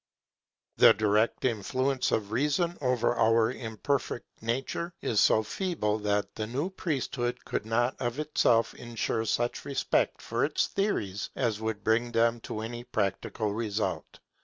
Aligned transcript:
The 0.77 0.95
direct 0.95 1.45
influence 1.45 2.11
of 2.11 2.31
Reason 2.31 2.75
over 2.81 3.13
our 3.13 3.51
imperfect 3.51 4.25
nature 4.41 4.95
is 4.99 5.19
so 5.19 5.43
feeble 5.43 5.99
that 5.99 6.33
the 6.33 6.47
new 6.47 6.71
priesthood 6.71 7.45
could 7.45 7.67
not 7.67 8.01
of 8.01 8.17
itself 8.17 8.73
ensure 8.73 9.25
such 9.25 9.63
respect 9.63 10.19
for 10.19 10.43
its 10.43 10.65
theories 10.65 11.29
as 11.35 11.61
would 11.61 11.83
bring 11.83 12.11
them 12.13 12.39
to 12.39 12.61
any 12.61 12.83
practical 12.83 13.53
result. 13.53 14.19